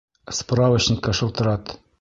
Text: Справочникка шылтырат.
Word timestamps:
Справочникка 0.37 1.09
шылтырат. 1.17 1.63